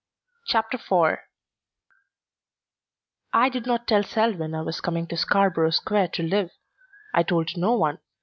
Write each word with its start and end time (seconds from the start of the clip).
CHAPTER 0.47 0.77
IV 0.77 1.19
I 3.33 3.49
did 3.49 3.67
not 3.67 3.85
tell 3.87 4.01
Selwyn 4.01 4.55
I 4.55 4.61
was 4.63 4.81
coming 4.81 5.05
to 5.09 5.15
Scarborough 5.15 5.69
Square 5.69 6.07
to 6.13 6.23
live. 6.23 6.49
I 7.13 7.21
told 7.21 7.55
no 7.55 7.75
one. 7.75 7.99